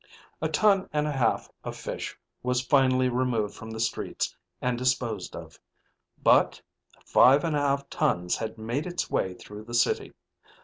A 0.41 0.49
ton 0.49 0.89
and 0.91 1.05
a 1.05 1.11
half 1.11 1.47
of 1.63 1.77
fish 1.77 2.17
was 2.41 2.59
finally 2.65 3.07
removed 3.07 3.53
from 3.53 3.69
the 3.69 3.79
streets 3.79 4.35
and 4.59 4.75
disposed 4.75 5.35
of. 5.35 5.59
But 6.23 6.59
five 7.05 7.43
and 7.43 7.55
a 7.55 7.59
half 7.59 7.87
tons 7.91 8.35
had 8.37 8.57
made 8.57 8.87
its 8.87 9.11
way 9.11 9.35
through 9.35 9.65
the 9.65 9.75
city. 9.75 10.13